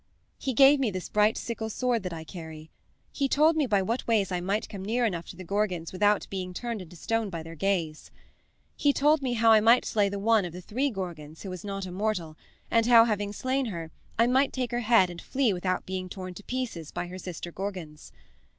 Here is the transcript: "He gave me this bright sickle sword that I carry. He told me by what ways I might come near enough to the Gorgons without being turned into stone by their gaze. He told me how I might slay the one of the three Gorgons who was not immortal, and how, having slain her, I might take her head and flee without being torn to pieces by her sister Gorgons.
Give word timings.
"He 0.39 0.53
gave 0.55 0.79
me 0.79 0.89
this 0.89 1.09
bright 1.09 1.37
sickle 1.37 1.69
sword 1.69 2.01
that 2.01 2.11
I 2.11 2.23
carry. 2.23 2.71
He 3.11 3.29
told 3.29 3.55
me 3.55 3.67
by 3.67 3.83
what 3.83 4.07
ways 4.07 4.31
I 4.31 4.41
might 4.41 4.67
come 4.67 4.83
near 4.83 5.05
enough 5.05 5.27
to 5.27 5.35
the 5.35 5.43
Gorgons 5.43 5.91
without 5.93 6.25
being 6.31 6.55
turned 6.55 6.81
into 6.81 6.95
stone 6.95 7.29
by 7.29 7.43
their 7.43 7.53
gaze. 7.53 8.09
He 8.75 8.93
told 8.93 9.21
me 9.21 9.33
how 9.33 9.51
I 9.51 9.59
might 9.59 9.85
slay 9.85 10.09
the 10.09 10.17
one 10.17 10.43
of 10.43 10.53
the 10.53 10.59
three 10.61 10.89
Gorgons 10.89 11.43
who 11.43 11.51
was 11.51 11.63
not 11.63 11.85
immortal, 11.85 12.35
and 12.71 12.87
how, 12.87 13.05
having 13.05 13.31
slain 13.31 13.67
her, 13.67 13.91
I 14.17 14.25
might 14.25 14.51
take 14.53 14.71
her 14.71 14.79
head 14.79 15.11
and 15.11 15.21
flee 15.21 15.53
without 15.53 15.85
being 15.85 16.09
torn 16.09 16.33
to 16.33 16.43
pieces 16.45 16.91
by 16.91 17.05
her 17.05 17.19
sister 17.19 17.51
Gorgons. 17.51 18.11